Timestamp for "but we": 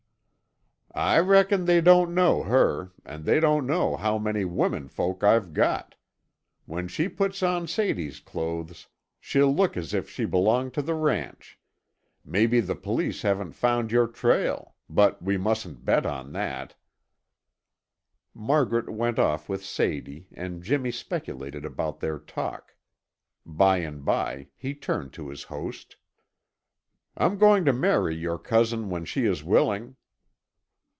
14.89-15.37